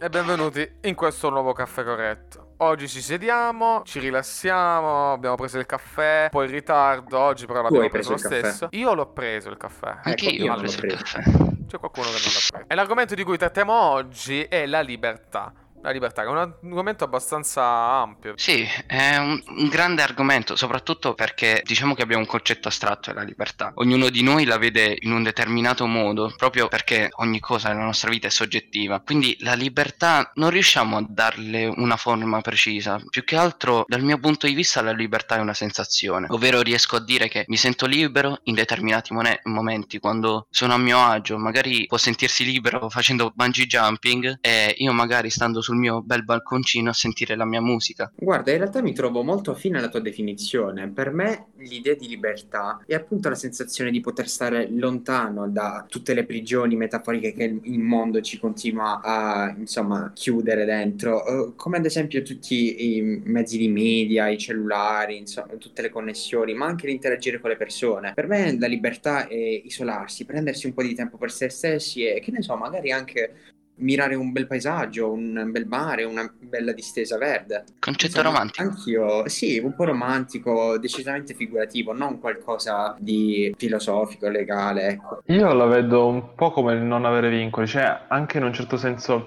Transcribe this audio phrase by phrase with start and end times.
[0.00, 2.52] E benvenuti in questo nuovo caffè corretto.
[2.58, 7.62] Oggi ci sediamo, ci rilassiamo, abbiamo preso il caffè, un po' in ritardo, oggi però
[7.62, 8.68] l'abbiamo preso, preso lo stesso.
[8.72, 9.98] Io l'ho preso il caffè.
[10.04, 11.22] Anche ecco, io ho preso il caffè.
[11.22, 12.64] C'è qualcuno che non l'ha preso.
[12.68, 15.52] E l'argomento di cui trattiamo oggi è la libertà.
[15.82, 18.34] La libertà, che è un argomento abbastanza ampio.
[18.36, 23.24] Sì, è un, un, grande argomento, soprattutto perché diciamo che abbiamo un concetto astratto della
[23.24, 23.72] libertà.
[23.74, 28.10] Ognuno di noi la vede in un determinato modo, proprio perché ogni cosa nella nostra
[28.10, 29.00] vita è soggettiva.
[29.00, 33.00] Quindi la libertà non riusciamo a darle una forma precisa.
[33.08, 36.26] Più che altro, dal mio punto di vista, la libertà è una sensazione.
[36.30, 40.78] Ovvero riesco a dire che mi sento libero in determinati mon- momenti, quando sono a
[40.78, 41.38] mio agio.
[41.38, 46.88] Magari può sentirsi libero facendo bungee jumping e io magari stando sul mio bel balconcino
[46.88, 48.10] a sentire la mia musica.
[48.14, 50.88] Guarda, in realtà mi trovo molto affine alla tua definizione.
[50.88, 56.14] Per me l'idea di libertà è appunto la sensazione di poter stare lontano da tutte
[56.14, 61.84] le prigioni metaforiche che il mondo ci continua a, insomma, chiudere dentro, uh, come ad
[61.84, 67.40] esempio tutti i mezzi di media, i cellulari, insomma, tutte le connessioni, ma anche l'interagire
[67.40, 68.12] con le persone.
[68.14, 72.20] Per me la libertà è isolarsi, prendersi un po' di tempo per se stessi e
[72.20, 77.18] che ne so, magari anche mirare un bel paesaggio, un bel mare, una bella distesa
[77.18, 77.64] verde.
[77.78, 78.68] Concetto Insomma, romantico.
[78.68, 85.22] Anch'io, sì, un po' romantico, decisamente figurativo, non qualcosa di filosofico, legale, ecco.
[85.26, 88.76] Io la vedo un po' come il non avere vincoli, cioè anche in un certo
[88.76, 89.26] senso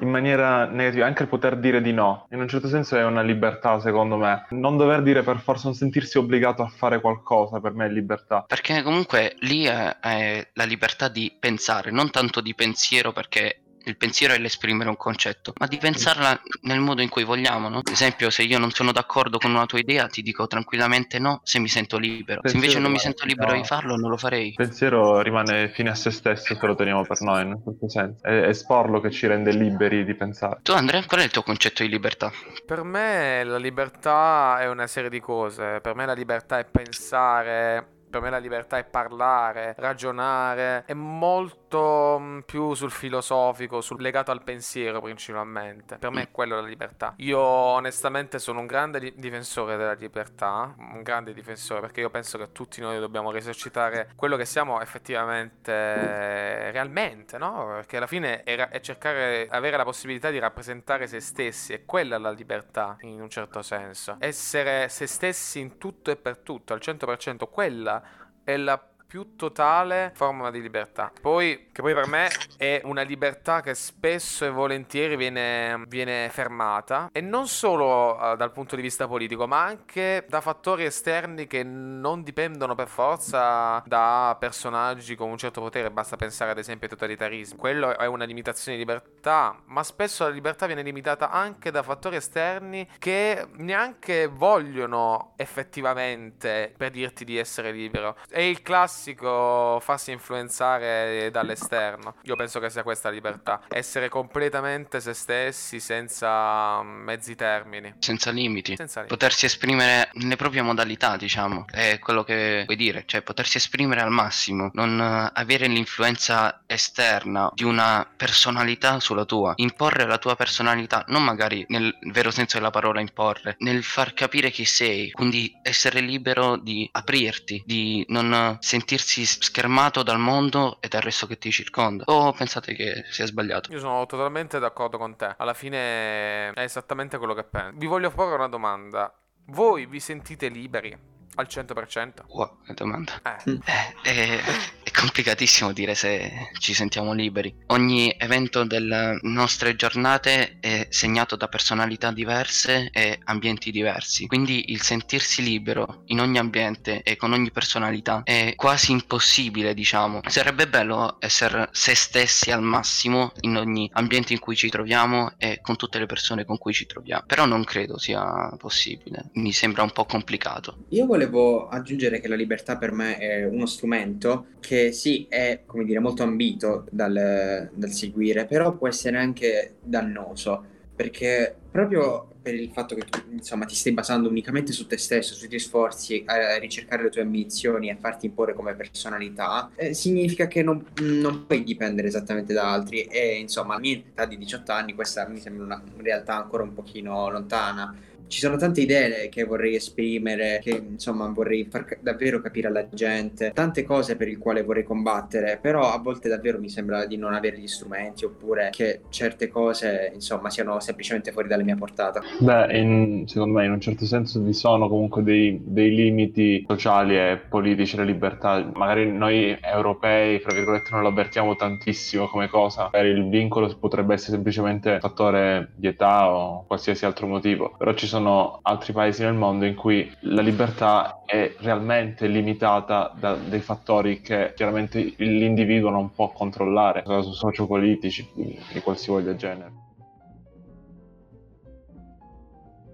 [0.00, 3.22] in maniera negativa, anche il poter dire di no, in un certo senso è una
[3.22, 4.46] libertà secondo me.
[4.50, 8.44] Non dover dire per forza, non sentirsi obbligato a fare qualcosa per me è libertà.
[8.46, 13.96] Perché comunque lì è, è la libertà di pensare, non tanto di pensiero perché il
[13.96, 17.78] pensiero è l'esprimere un concetto, ma di pensarla nel modo in cui vogliamo, no?
[17.78, 21.40] Ad esempio, se io non sono d'accordo con una tua idea, ti dico tranquillamente no
[21.44, 22.40] se mi sento libero.
[22.40, 23.60] Pensiero se invece non mi sento libero no.
[23.60, 24.48] di farlo, non lo farei.
[24.48, 27.88] Il pensiero rimane fine a se stesso se lo teniamo per noi, in un certo
[27.88, 28.24] senso.
[28.24, 30.58] È esporlo che ci rende liberi di pensare.
[30.62, 32.32] Tu, Andrea, qual è il tuo concetto di libertà?
[32.64, 35.80] Per me la libertà è una serie di cose.
[35.80, 41.65] Per me la libertà è pensare per me la libertà è parlare, ragionare, è molto
[41.74, 45.96] mm, più sul filosofico, sul legato al pensiero principalmente.
[45.96, 47.14] Per me è quello la libertà.
[47.18, 52.38] Io onestamente sono un grande di- difensore della libertà, un grande difensore perché io penso
[52.38, 57.66] che tutti noi dobbiamo esercitare quello che siamo effettivamente, realmente, no?
[57.74, 61.84] Perché alla fine è, ra- è cercare, avere la possibilità di rappresentare se stessi, è
[61.84, 64.16] quella la libertà in un certo senso.
[64.18, 68.02] Essere se stessi in tutto e per tutto, al 100%, quella
[68.44, 71.12] è la più totale forma di libertà.
[71.20, 77.08] Poi, che poi per me è una libertà che spesso e volentieri viene, viene fermata,
[77.12, 81.62] e non solo uh, dal punto di vista politico, ma anche da fattori esterni che
[81.62, 85.90] non dipendono per forza da personaggi con un certo potere.
[85.90, 87.58] Basta pensare ad esempio ai totalitarismi.
[87.58, 92.16] Quello è una limitazione di libertà, ma spesso la libertà viene limitata anche da fattori
[92.16, 98.16] esterni che neanche vogliono effettivamente per dirti di essere libero.
[98.28, 102.14] È il classico classico farsi influenzare dall'esterno.
[102.22, 103.60] Io penso che sia questa libertà.
[103.68, 107.94] Essere completamente se stessi senza mezzi termini.
[107.98, 108.74] Senza limiti.
[108.74, 109.14] Senza limiti.
[109.14, 111.66] Potersi esprimere nelle proprie modalità, diciamo.
[111.70, 113.04] È quello che vuoi dire.
[113.06, 114.70] Cioè potersi esprimere al massimo.
[114.72, 114.98] Non
[115.32, 119.52] avere l'influenza esterna di una personalità sulla tua.
[119.56, 121.04] Imporre la tua personalità.
[121.08, 123.56] Non magari nel vero senso della parola imporre.
[123.58, 125.10] Nel far capire chi sei.
[125.10, 127.62] Quindi essere libero di aprirti.
[127.66, 132.04] Di non sentire sentirsi schermato dal mondo e dal resto che ti circonda?
[132.06, 133.72] O pensate che sia sbagliato?
[133.72, 135.34] Io sono totalmente d'accordo con te.
[135.36, 137.76] Alla fine è esattamente quello che penso.
[137.76, 139.12] Vi voglio porre una domanda.
[139.46, 142.24] Voi vi sentite liberi al 100%?
[142.28, 143.12] Wow, che domanda.
[143.22, 143.58] Eh.
[143.64, 144.40] Eh, eh,
[144.82, 147.54] è complicatissimo dire se ci sentiamo liberi.
[147.66, 154.26] Ogni evento delle nostre giornate è segnato da personalità diverse e ambienti diversi.
[154.26, 160.20] Quindi il sentirsi libero in ogni ambiente e con ogni personalità è quasi impossibile, diciamo.
[160.26, 165.60] Sarebbe bello essere se stessi al massimo in ogni ambiente in cui ci troviamo e
[165.60, 167.24] con tutte le persone con cui ci troviamo.
[167.26, 169.30] Però non credo sia possibile.
[169.34, 170.84] Mi sembra un po' complicato.
[170.90, 175.60] Io volevo volevo aggiungere che la libertà per me è uno strumento che sì, è
[175.66, 182.54] come dire molto ambito dal, dal seguire, però può essere anche dannoso perché proprio per
[182.54, 186.22] il fatto che tu insomma ti stai basando unicamente su te stesso, sui tuoi sforzi
[186.24, 191.44] a ricercare le tue ambizioni a farti imporre come personalità, eh, significa che non, non,
[191.44, 193.02] puoi dipendere esattamente da altri.
[193.02, 196.72] E insomma a mia età di 18 anni questa mi sembra una realtà ancora un
[196.72, 197.94] pochino lontana
[198.28, 203.52] Ci sono tante idee che vorrei esprimere, che insomma vorrei far davvero capire alla gente,
[203.54, 207.34] tante cose per il quale vorrei combattere, però a volte davvero mi sembra di non
[207.34, 212.20] avere gli strumenti oppure che certe cose insomma siano semplicemente fuori dalle mie portata.
[212.40, 217.16] Beh, in, secondo me in un certo senso vi sono comunque dei, dei limiti sociali
[217.16, 218.68] e politici alla libertà.
[218.74, 222.88] Magari noi europei, fra virgolette, non lo avvertiamo tantissimo come cosa.
[222.88, 227.74] Per il vincolo potrebbe essere semplicemente fattore di età o qualsiasi altro motivo.
[227.78, 228.15] Però ci sono
[228.62, 234.52] altri paesi nel mondo in cui la libertà è realmente limitata da dei fattori che
[234.54, 239.72] chiaramente l'individuo non può controllare, sociopolitici di qualsivoglia genere.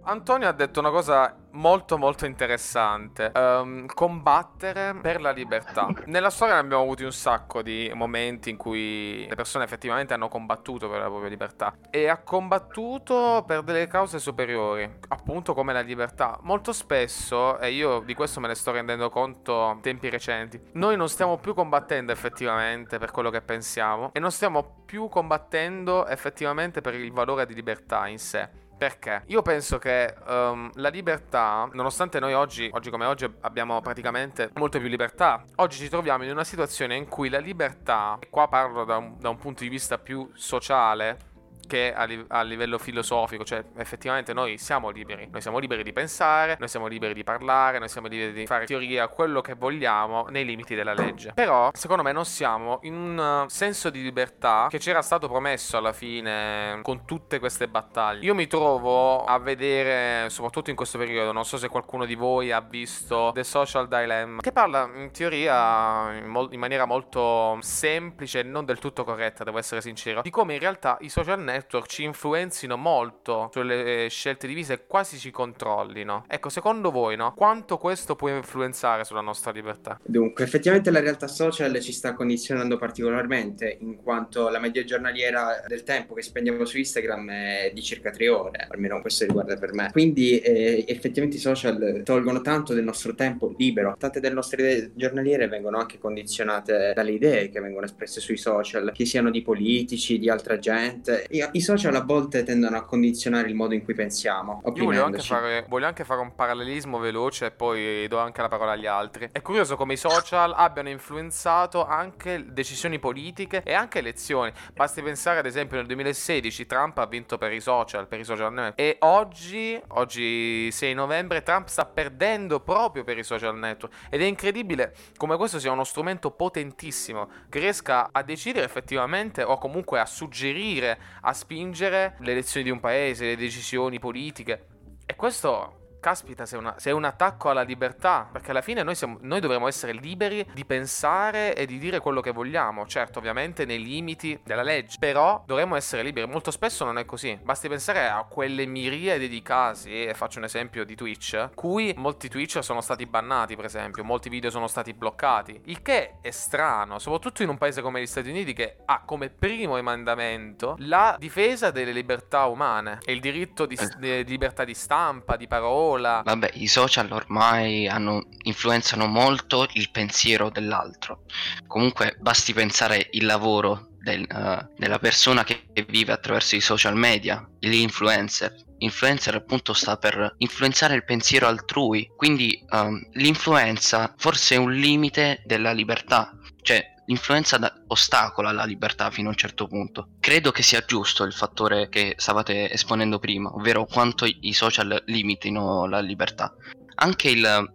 [0.05, 3.33] Antonio ha detto una cosa molto molto interessante.
[3.35, 5.89] Um, combattere per la libertà.
[6.07, 10.89] Nella storia abbiamo avuti un sacco di momenti in cui le persone effettivamente hanno combattuto
[10.89, 11.75] per la propria libertà.
[11.91, 16.39] E ha combattuto per delle cause superiori, appunto come la libertà.
[16.43, 20.97] Molto spesso, e io di questo me ne sto rendendo conto in tempi recenti, noi
[20.97, 26.81] non stiamo più combattendo effettivamente per quello che pensiamo e non stiamo più combattendo effettivamente
[26.81, 28.62] per il valore di libertà in sé.
[28.77, 29.23] Perché?
[29.27, 34.81] Io penso che um, la libertà, nonostante noi oggi, oggi come oggi, abbiamo praticamente molte
[34.81, 38.85] più libertà, oggi ci troviamo in una situazione in cui la libertà, e qua parlo
[38.85, 41.31] da un, da un punto di vista più sociale,
[41.67, 45.93] che a, li- a, livello filosofico, cioè effettivamente noi siamo liberi, noi siamo liberi di
[45.93, 50.27] pensare, noi siamo liberi di parlare, noi siamo liberi di fare teoria, quello che vogliamo
[50.29, 51.33] nei limiti della legge.
[51.35, 55.93] Però secondo me non siamo in un senso di libertà che c'era stato promesso alla
[55.93, 58.25] fine con tutte queste battaglie.
[58.25, 62.53] Io mi trovo a vedere, soprattutto in questo periodo, non so se qualcuno di voi
[62.53, 68.41] ha visto The Social Dilemma, che parla in teoria in, mol- in maniera molto semplice
[68.41, 71.52] e non del tutto corretta, devo essere sincero, di come in realtà i social network
[71.53, 76.25] network ci influenzino molto sulle scelte di vita e quasi ci controllino.
[76.29, 77.33] Ecco, secondo voi, no?
[77.35, 79.99] Quanto questo può influenzare sulla nostra libertà?
[80.05, 85.83] Dunque, effettivamente la realtà social ci sta condizionando particolarmente, in quanto la media giornaliera del
[85.83, 89.91] tempo che spendiamo su Instagram è di circa tre ore, almeno questo riguarda per me.
[89.93, 93.95] Quindi eh, effettivamente i social tolgono tanto del nostro tempo libero.
[93.99, 98.93] Tante delle nostre idee giornaliere vengono anche condizionate dalle idee che vengono espresse sui social,
[98.93, 101.27] che siano di politici, di altra gente.
[101.31, 104.63] Io i social a volte tendono a condizionare il modo in cui pensiamo.
[104.75, 108.49] Io voglio anche, fare, voglio anche fare un parallelismo veloce e poi do anche la
[108.49, 109.29] parola agli altri.
[109.33, 114.53] È curioso come i social abbiano influenzato anche decisioni politiche e anche elezioni.
[114.75, 118.53] Basti pensare ad esempio nel 2016 Trump ha vinto per i social, per i social
[118.53, 118.81] network.
[118.81, 123.95] E oggi, oggi 6 novembre, Trump sta perdendo proprio per i social network.
[124.11, 129.59] Ed è incredibile come questo sia uno strumento potentissimo che riesca a decidere effettivamente o
[129.59, 134.67] comunque a suggerire, a spingere le elezioni di un paese, le decisioni politiche.
[135.07, 139.19] E questo caspita, sei, una, sei, un attacco alla libertà, perché alla fine noi, siamo,
[139.21, 143.81] noi, dovremmo essere liberi di pensare e di dire quello che vogliamo, certo ovviamente nei
[143.81, 148.25] limiti della legge, però dovremmo essere liberi, molto spesso non è così, basti pensare a
[148.25, 153.07] quelle miriadi di casi, e faccio un esempio di Twitch, cui molti Twitch sono stati
[153.07, 157.59] bannati per esempio, molti video sono stati bloccati, il che è strano, soprattutto in un
[157.59, 162.99] paese come gli Stati Uniti che ha come primo emendamento la difesa delle libertà umane
[163.05, 166.23] e il diritto di, di libertà di stampa, di parola, sola.
[166.25, 171.25] Vabbè, i social ormai hanno, influenzano molto il pensiero dell'altro.
[171.67, 177.47] Comunque basti pensare il lavoro del, uh, della persona che vive attraverso i social media,
[177.59, 178.55] gli influencer.
[178.79, 185.43] Influencer appunto sta per influenzare il pensiero altrui, quindi um, l'influenza forse è un limite
[185.47, 190.09] della libertà, cioè l'influenza da- ostacola la libertà fino a un certo punto.
[190.19, 195.87] Credo che sia giusto il fattore che stavate esponendo prima, ovvero quanto i social limitino
[195.87, 196.55] la libertà.
[196.95, 197.73] Anche il,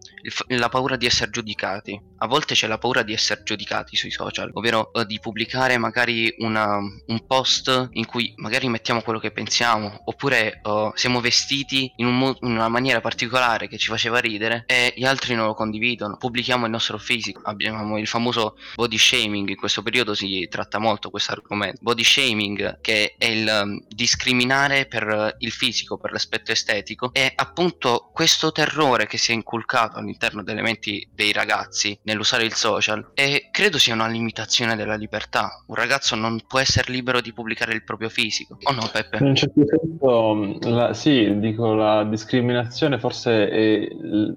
[0.47, 1.99] il, la paura di essere giudicati.
[2.17, 6.33] A volte c'è la paura di essere giudicati sui social, ovvero uh, di pubblicare magari
[6.39, 12.07] una, un post in cui magari mettiamo quello che pensiamo, oppure uh, siamo vestiti in,
[12.07, 16.17] un in, una maniera particolare che ci faceva ridere e gli altri non lo condividono.
[16.17, 17.41] Pubblichiamo il nostro fisico.
[17.43, 21.79] Abbiamo il famoso body shaming, in questo periodo si tratta molto questo argomento.
[21.81, 28.09] Body shaming, che è il um, discriminare per il fisico, per l'aspetto estetico, e appunto
[28.11, 33.49] questo terrore che si è inculcato all'interno delle menti dei ragazzi nell'usare il social e
[33.51, 35.63] credo sia una limitazione della libertà.
[35.67, 39.17] Un ragazzo non può essere libero di pubblicare il proprio fisico, o no Peppe?
[39.17, 43.87] In un certo senso, la, sì, dico la discriminazione forse è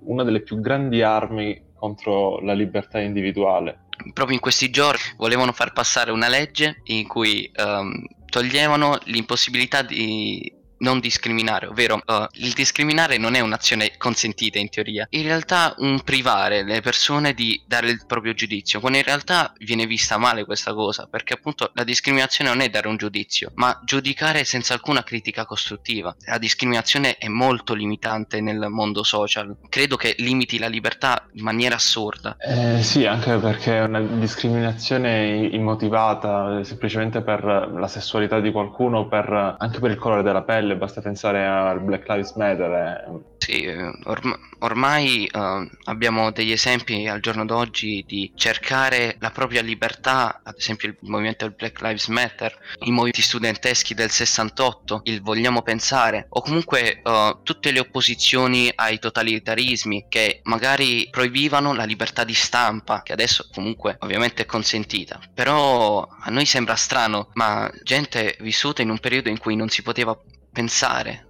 [0.04, 3.86] una delle più grandi armi contro la libertà individuale.
[4.12, 10.58] Proprio in questi giorni volevano far passare una legge in cui um, toglievano l'impossibilità di
[10.80, 16.02] non discriminare, ovvero uh, il discriminare non è un'azione consentita in teoria, in realtà un
[16.02, 20.74] privare le persone di dare il proprio giudizio, quando in realtà viene vista male questa
[20.74, 25.44] cosa, perché appunto la discriminazione non è dare un giudizio, ma giudicare senza alcuna critica
[25.44, 26.14] costruttiva.
[26.26, 31.74] La discriminazione è molto limitante nel mondo social, credo che limiti la libertà in maniera
[31.76, 32.36] assurda.
[32.38, 39.56] Eh, sì, anche perché è una discriminazione immotivata semplicemente per la sessualità di qualcuno, per,
[39.58, 42.70] anche per il colore della pelle, basta pensare al Black Lives Matter.
[42.70, 43.30] Eh.
[43.38, 43.66] Sì,
[44.04, 50.54] orm- ormai uh, abbiamo degli esempi al giorno d'oggi di cercare la propria libertà, ad
[50.58, 56.26] esempio il movimento del Black Lives Matter, i movimenti studenteschi del 68, il vogliamo pensare,
[56.28, 63.02] o comunque uh, tutte le opposizioni ai totalitarismi che magari proibivano la libertà di stampa,
[63.02, 65.18] che adesso comunque ovviamente è consentita.
[65.34, 69.82] Però a noi sembra strano, ma gente vissuta in un periodo in cui non si
[69.82, 70.16] poteva
[70.52, 71.29] pensare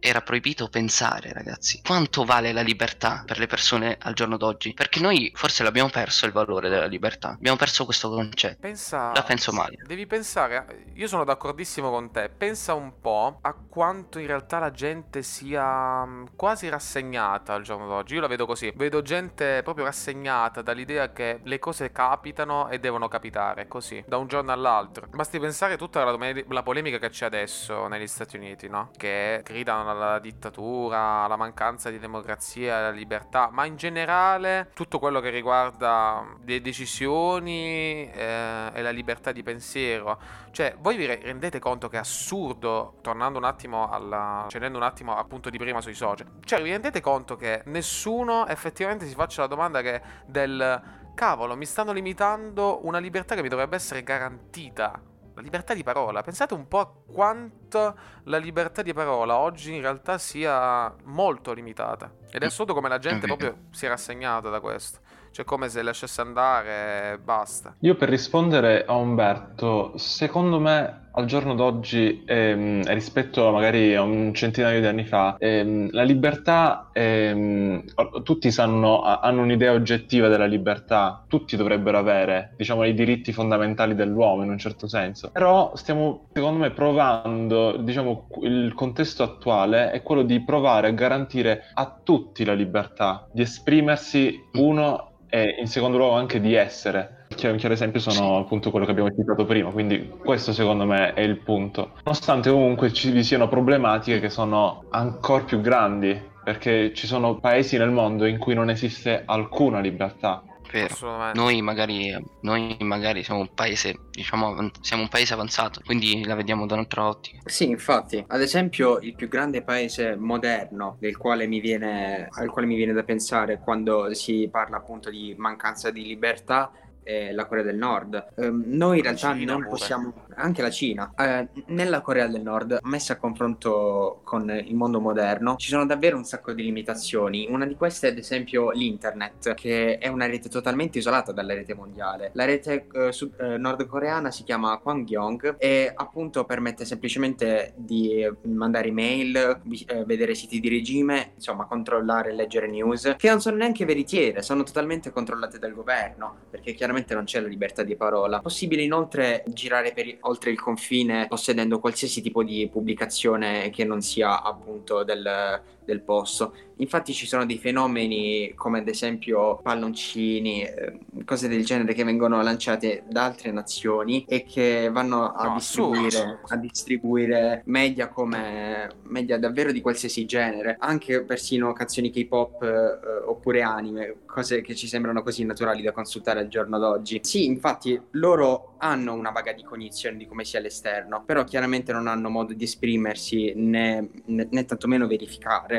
[0.00, 1.80] era proibito pensare, ragazzi.
[1.82, 4.74] Quanto vale la libertà per le persone al giorno d'oggi?
[4.74, 7.30] Perché noi forse l'abbiamo perso il valore della libertà.
[7.30, 8.58] Abbiamo perso questo concetto.
[8.60, 9.12] Pensa.
[9.12, 9.78] La penso male.
[9.86, 10.86] Devi pensare.
[10.94, 12.28] Io sono d'accordissimo con te.
[12.28, 17.86] Pensa un po' a quanto in realtà la gente sia mm, quasi rassegnata al giorno
[17.86, 18.14] d'oggi.
[18.14, 18.72] Io la vedo così.
[18.76, 24.26] Vedo gente proprio rassegnata dall'idea che le cose capitano e devono capitare così, da un
[24.26, 25.08] giorno all'altro.
[25.10, 28.90] Basti pensare a tutta la, la polemica che c'è adesso negli Stati Uniti, no?
[28.96, 35.20] Che gridano alla dittatura, alla mancanza di democrazia, alla libertà, ma in generale tutto quello
[35.20, 40.20] che riguarda le decisioni eh, e la libertà di pensiero.
[40.50, 44.46] Cioè, voi vi rendete conto che è assurdo, tornando un attimo alla...
[44.48, 48.46] scendendo un attimo al punto di prima sui social, cioè vi rendete conto che nessuno
[48.46, 50.82] effettivamente si faccia la domanda che del
[51.14, 55.00] cavolo, mi stanno limitando una libertà che mi dovrebbe essere garantita
[55.38, 56.22] la libertà di parola.
[56.22, 62.12] Pensate un po' a quanto la libertà di parola oggi in realtà sia molto limitata.
[62.30, 62.48] Ed è mm.
[62.48, 64.98] assurdo come la gente proprio si è rassegnata da questo.
[65.30, 67.76] Cioè come se lasciasse andare e basta.
[67.80, 74.32] Io per rispondere a Umberto, secondo me al giorno d'oggi, ehm, rispetto magari a un
[74.34, 77.84] centinaio di anni fa, ehm, la libertà, ehm,
[78.22, 84.42] tutti sanno, hanno un'idea oggettiva della libertà, tutti dovrebbero avere, diciamo, i diritti fondamentali dell'uomo
[84.42, 85.30] in un certo senso.
[85.32, 91.64] Però stiamo, secondo me, provando, diciamo, il contesto attuale è quello di provare a garantire
[91.74, 97.56] a tutti la libertà di esprimersi, uno, e in secondo luogo anche di essere un
[97.56, 101.38] chiaro esempio sono appunto quello che abbiamo citato prima, quindi questo secondo me è il
[101.38, 101.92] punto.
[102.04, 107.76] Nonostante comunque ci vi siano problematiche che sono ancora più grandi, perché ci sono paesi
[107.76, 110.42] nel mondo in cui non esiste alcuna libertà.
[110.70, 111.32] Vero.
[111.32, 116.66] Noi magari, noi magari siamo un paese, diciamo, siamo un paese avanzato, quindi la vediamo
[116.66, 117.38] da un'altra ottica.
[117.46, 122.66] Sì, infatti, ad esempio, il più grande paese moderno del quale mi viene, al quale
[122.66, 126.70] mi viene da pensare quando si parla appunto di mancanza di libertà
[127.08, 128.32] e la Corea del Nord.
[128.34, 132.80] Eh, noi in realtà Cina, non possiamo, anche la Cina, eh, nella Corea del Nord,
[132.82, 137.46] messa a confronto con il mondo moderno, ci sono davvero un sacco di limitazioni.
[137.48, 141.74] Una di queste è ad esempio l'internet, che è una rete totalmente isolata dalla rete
[141.74, 142.30] mondiale.
[142.34, 148.88] La rete eh, sud- eh, nordcoreana si chiama Kwangyong e appunto permette semplicemente di mandare
[148.88, 153.86] email, eh, vedere siti di regime, insomma controllare e leggere news, che non sono neanche
[153.86, 158.40] veritiere, sono totalmente controllate dal governo, perché chiaramente chiaramente non c'è la libertà di parola.
[158.40, 164.42] Possibile inoltre girare per, oltre il confine possedendo qualsiasi tipo di pubblicazione che non sia
[164.42, 166.52] appunto del, del posto.
[166.76, 172.40] Infatti ci sono dei fenomeni come ad esempio palloncini, eh, cose del genere che vengono
[172.42, 179.38] lanciate da altre nazioni e che vanno a, no, distribuire, a distribuire, media come media
[179.38, 185.22] davvero di qualsiasi genere, anche persino canzoni K-pop eh, oppure anime, cose che ci sembrano
[185.22, 187.20] così naturali da consultare al giorno d'oggi.
[187.22, 192.06] Sì, infatti loro hanno una vaga di cognizione di come sia l'esterno, però chiaramente non
[192.06, 195.77] hanno modo di esprimersi né, né, né tantomeno verificare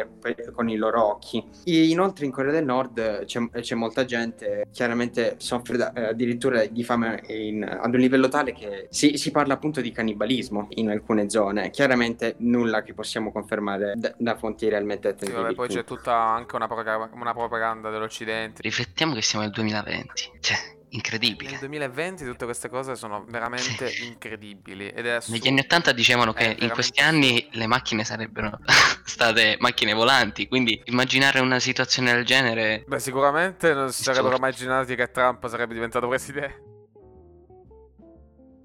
[0.53, 1.44] con i loro occhi.
[1.65, 6.84] Inoltre in Corea del Nord c'è, c'è molta gente, chiaramente soffre da, eh, addirittura di
[6.84, 11.29] fame in, ad un livello tale che si, si, parla appunto di cannibalismo in alcune
[11.29, 11.70] zone.
[11.70, 15.50] Chiaramente nulla che possiamo confermare da, da fonti realmente attendibili.
[15.50, 18.62] Sì, vabbè, poi c'è tutta anche una, propaganda, una propaganda dell'Occidente.
[18.62, 20.58] Riflettiamo che siamo nel 2020, cioè
[20.89, 21.51] incredibile.
[21.51, 24.05] Nel 2020 tutte queste cose sono veramente sì.
[24.08, 24.89] incredibili.
[24.89, 28.60] Ed è Negli anni 80 dicevano che in questi anni le macchine sarebbero
[29.03, 32.84] state macchine volanti, quindi immaginare una situazione del genere...
[32.88, 36.77] Beh, sicuramente non si sarebbero immaginati che Trump sarebbe diventato presidente.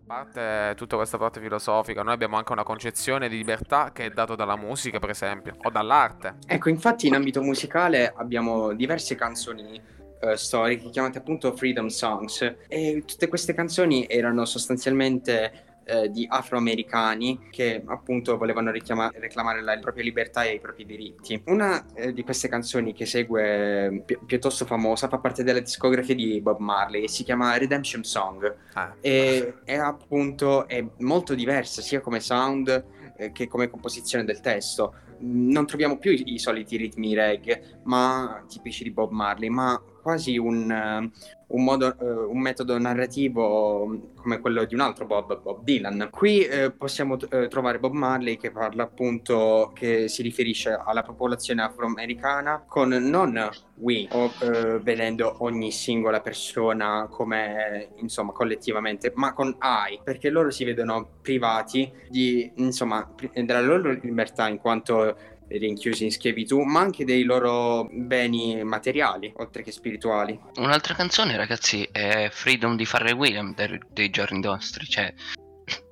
[0.06, 4.34] parte tutta questa parte filosofica, noi abbiamo anche una concezione di libertà che è data
[4.34, 6.36] dalla musica, per esempio, o dall'arte.
[6.46, 9.93] Ecco, infatti in ambito musicale abbiamo diverse canzoni
[10.30, 17.48] eh, storiche chiamate appunto Freedom Songs e tutte queste canzoni erano sostanzialmente eh, di afroamericani
[17.50, 21.42] che appunto volevano richiama- reclamare la propria libertà e i propri diritti.
[21.46, 26.40] Una eh, di queste canzoni che segue pi- piuttosto famosa fa parte della discografia di
[26.40, 28.94] Bob Marley e si chiama Redemption Song Ah.
[29.00, 32.84] e è appunto è molto diversa sia come sound
[33.16, 34.94] eh, che come composizione del testo.
[35.18, 40.36] Non troviamo più i, i soliti ritmi reggae, ma tipici di Bob Marley, ma quasi
[40.36, 41.10] un, eh,
[41.46, 46.08] un modo, eh, un metodo narrativo mm, come quello di un altro Bob, Bob Dylan.
[46.10, 51.62] Qui eh, possiamo eh, trovare Bob Marley che parla appunto, che si riferisce alla popolazione
[51.62, 59.56] afroamericana con non we, o eh, vedendo ogni singola persona come insomma collettivamente, ma con
[59.60, 65.16] I, perché loro si vedono privati di insomma della loro libertà in quanto
[65.48, 70.38] rinchiusi in schiavitù, ma anche dei loro beni materiali, oltre che spirituali.
[70.56, 75.12] Un'altra canzone, ragazzi, è Freedom di Pharrell Williams dei, dei giorni nostri, cioè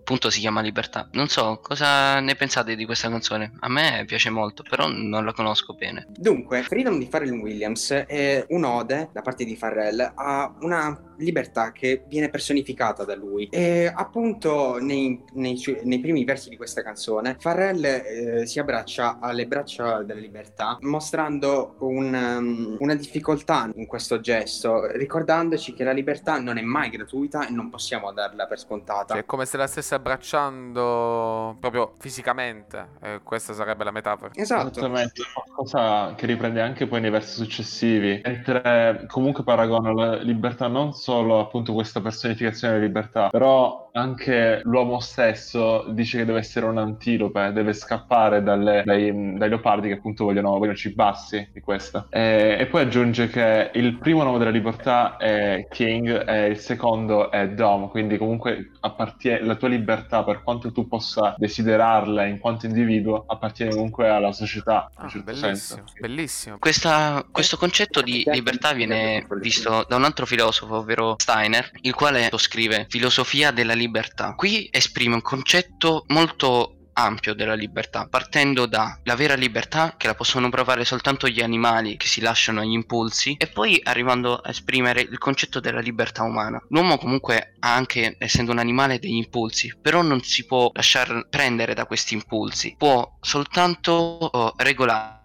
[0.02, 1.09] appunto si chiama Libertà.
[1.12, 3.52] Non so cosa ne pensate di questa canzone.
[3.61, 6.06] A me piace molto, però non la conosco bene.
[6.09, 12.02] Dunque, Freedom di Pharrell Williams è un'ode da parte di Pharrell a una libertà che
[12.09, 13.49] viene personificata da lui.
[13.50, 19.47] E appunto nei, nei nei primi versi di questa canzone, Pharrell eh, si abbraccia alle
[19.47, 26.38] braccia della libertà, mostrando un, um, una difficoltà in questo gesto, ricordandoci che la libertà
[26.40, 29.14] non è mai gratuita e non possiamo darla per scontata.
[29.14, 32.89] Cioè, è come se la stesse abbracciando proprio fisicamente.
[33.01, 34.31] eh, questa sarebbe la metafora.
[34.35, 34.71] Esatto.
[34.71, 35.23] Esattamente,
[35.62, 41.38] qualcosa che riprende anche poi nei versi successivi, mentre comunque paragona la libertà non solo
[41.38, 47.52] appunto questa personificazione della libertà, però anche l'uomo stesso dice che deve essere un antilope,
[47.52, 52.07] deve scappare dalle- dai, dai leopardi che appunto vogliono, vogliono cibarsi di questa.
[52.11, 57.31] E, e poi aggiunge che il primo nome della libertà è King e il secondo
[57.31, 62.66] è Dom, quindi comunque appartiene, la tua libertà, per quanto tu possa desiderarla in quanto
[62.66, 66.58] individuo, appartiene comunque alla società, Ah, certo bellissimo, bellissimo.
[66.58, 72.30] Questa- questo concetto di libertà viene visto da un altro filosofo, ovvero Steiner, il quale
[72.36, 74.34] scrive Filosofia della libertà.
[74.34, 80.15] Qui esprime un concetto molto ampio della libertà, partendo da la vera libertà che la
[80.15, 85.00] possono provare soltanto gli animali che si lasciano agli impulsi e poi arrivando a esprimere
[85.00, 86.62] il concetto della libertà umana.
[86.69, 91.75] L'uomo comunque ha anche, essendo un animale, degli impulsi, però non si può lasciar prendere
[91.75, 94.54] da questi impulsi, può soltanto oh,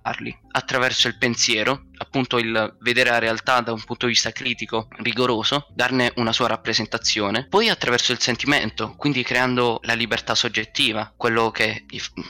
[0.08, 4.88] regolarli attraverso il pensiero, appunto il vedere la realtà da un punto di vista critico,
[4.98, 11.52] rigoroso, darne una sua rappresentazione, poi attraverso il sentimento, quindi creando la libertà soggettiva, quello
[11.52, 11.86] che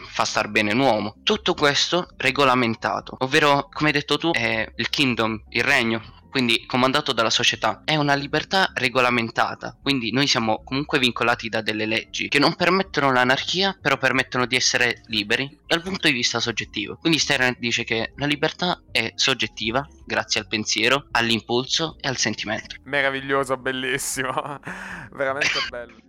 [0.09, 1.15] fa star bene l'uomo.
[1.23, 7.13] Tutto questo regolamentato, ovvero come hai detto tu è il kingdom, il regno, quindi comandato
[7.13, 7.82] dalla società.
[7.84, 13.12] È una libertà regolamentata, quindi noi siamo comunque vincolati da delle leggi che non permettono
[13.12, 16.97] l'anarchia, però permettono di essere liberi dal punto di vista soggettivo.
[16.97, 22.76] Quindi Steiner dice che la libertà è soggettiva grazie al pensiero, all'impulso e al sentimento.
[22.84, 24.60] Meraviglioso, bellissimo.
[25.10, 25.95] Veramente bello.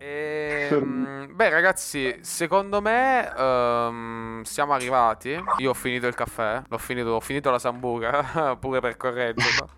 [0.00, 3.32] Ehm, beh, ragazzi, secondo me
[4.38, 5.38] ehm, siamo arrivati.
[5.58, 9.68] Io ho finito il caffè, l'ho finito, ho finito la sambuca, pure per correggerlo.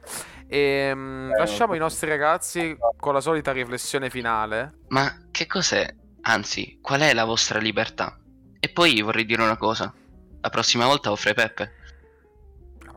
[0.46, 0.92] E
[1.36, 4.78] lasciamo i nostri ragazzi con la solita riflessione finale.
[4.88, 5.88] Ma che cos'è?
[6.22, 8.18] Anzi, qual è la vostra libertà?
[8.58, 9.92] E poi vorrei dire una cosa.
[10.40, 11.74] La prossima volta offre Peppe.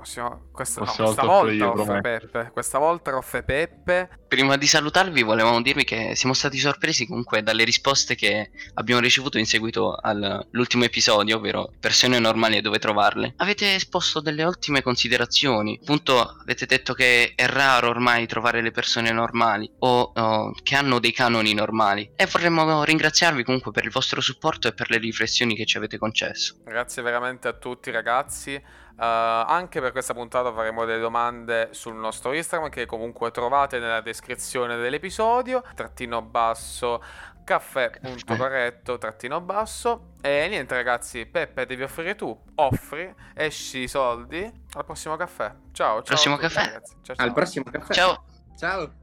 [0.03, 2.27] La prossima- questa, no, Prossima questa volta io, offre prometto.
[2.27, 2.51] Peppe.
[2.51, 4.09] Questa volta offre Peppe.
[4.27, 9.37] Prima di salutarvi volevamo dirvi che siamo stati sorpresi comunque dalle risposte che abbiamo ricevuto
[9.37, 13.33] in seguito all'ultimo episodio, ovvero persone normali e dove trovarle.
[13.37, 19.11] Avete esposto delle ottime considerazioni, appunto avete detto che è raro ormai trovare le persone
[19.11, 24.19] normali o, o che hanno dei canoni normali e vorremmo ringraziarvi comunque per il vostro
[24.19, 26.55] supporto e per le riflessioni che ci avete concesso.
[26.65, 28.81] Grazie veramente a tutti ragazzi.
[28.99, 34.01] Eh, anche per questa puntata faremo delle domande sul nostro Instagram che comunque trovate nella
[34.01, 35.63] descrizione dell'episodio.
[35.75, 37.01] Trattino basso
[37.43, 40.13] caffè.corretto trattino basso.
[40.21, 42.37] E niente ragazzi, Peppe devi offrire tu.
[42.55, 44.49] Offri, esci i soldi.
[44.73, 45.53] Al prossimo caffè.
[45.71, 46.01] Ciao, ciao.
[46.03, 46.65] Prossimo tutti, caffè.
[46.65, 46.95] ragazzi.
[47.01, 47.33] Ciao, Al ciao.
[47.33, 47.93] prossimo caffè.
[47.93, 48.23] Ciao!
[48.57, 48.93] Ciao.